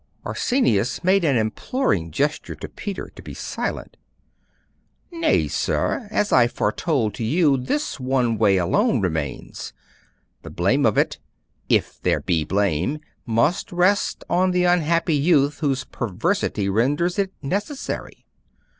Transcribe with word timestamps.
Arsenius 0.25 1.03
made 1.03 1.23
an 1.23 1.37
imploring 1.37 2.09
gesture 2.09 2.55
to 2.55 2.67
Peter 2.67 3.11
to 3.15 3.21
be 3.21 3.35
silent. 3.35 3.97
'Nay, 5.11 5.47
sir. 5.47 6.07
As 6.09 6.33
I 6.33 6.47
foretold 6.47 7.13
to 7.13 7.23
you, 7.23 7.55
this 7.55 7.99
one 7.99 8.39
way 8.39 8.57
alone 8.57 8.99
remains; 8.99 9.73
the 10.41 10.49
blame 10.49 10.87
of 10.87 10.97
it, 10.97 11.19
if 11.69 12.01
there 12.01 12.21
be 12.21 12.43
blame, 12.43 12.97
must 13.27 13.71
rest 13.71 14.23
on 14.27 14.49
the 14.49 14.63
unhappy 14.63 15.13
youth 15.15 15.59
whose 15.59 15.83
perversity 15.83 16.67
renders 16.67 17.19
it 17.19 17.31
necessary. 17.43 18.25